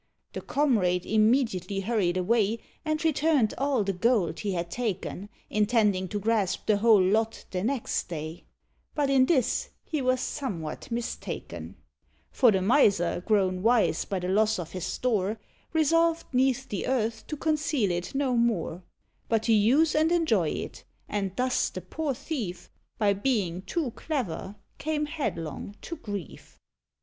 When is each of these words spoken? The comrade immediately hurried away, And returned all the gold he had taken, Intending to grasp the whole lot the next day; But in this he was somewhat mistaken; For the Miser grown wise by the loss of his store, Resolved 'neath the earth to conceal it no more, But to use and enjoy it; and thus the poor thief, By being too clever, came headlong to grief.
The 0.33 0.41
comrade 0.41 1.05
immediately 1.05 1.81
hurried 1.81 2.17
away, 2.17 2.57
And 2.83 3.05
returned 3.05 3.53
all 3.59 3.83
the 3.83 3.93
gold 3.93 4.39
he 4.39 4.53
had 4.53 4.71
taken, 4.71 5.29
Intending 5.51 6.07
to 6.07 6.19
grasp 6.19 6.65
the 6.65 6.77
whole 6.77 7.03
lot 7.03 7.45
the 7.51 7.63
next 7.63 8.09
day; 8.09 8.45
But 8.95 9.11
in 9.11 9.27
this 9.27 9.69
he 9.83 10.01
was 10.01 10.19
somewhat 10.19 10.89
mistaken; 10.89 11.75
For 12.31 12.49
the 12.51 12.63
Miser 12.63 13.21
grown 13.27 13.61
wise 13.61 14.03
by 14.05 14.17
the 14.17 14.27
loss 14.27 14.57
of 14.57 14.71
his 14.71 14.85
store, 14.87 15.39
Resolved 15.71 16.25
'neath 16.33 16.67
the 16.69 16.87
earth 16.87 17.27
to 17.27 17.37
conceal 17.37 17.91
it 17.91 18.15
no 18.15 18.35
more, 18.35 18.81
But 19.29 19.43
to 19.43 19.53
use 19.53 19.93
and 19.93 20.11
enjoy 20.11 20.49
it; 20.49 20.83
and 21.07 21.31
thus 21.35 21.69
the 21.69 21.81
poor 21.81 22.15
thief, 22.15 22.71
By 22.97 23.13
being 23.13 23.61
too 23.61 23.91
clever, 23.91 24.55
came 24.79 25.05
headlong 25.05 25.75
to 25.83 25.95
grief. 25.97 26.57